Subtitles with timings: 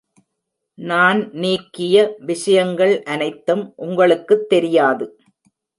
[0.77, 1.95] நான் நீக்கிய
[2.25, 5.07] விஷயங்கள் அனைத்தும் உங்களுக்குத் தெரியாது.